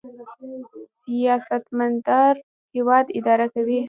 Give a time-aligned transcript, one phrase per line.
[1.03, 2.35] سیاستمدار
[2.73, 3.79] هیواد اداره کوي